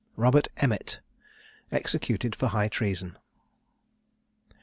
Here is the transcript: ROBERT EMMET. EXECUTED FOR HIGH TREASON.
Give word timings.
ROBERT 0.15 0.47
EMMET. 0.57 0.99
EXECUTED 1.71 2.35
FOR 2.35 2.47
HIGH 2.47 2.69
TREASON. 2.69 3.19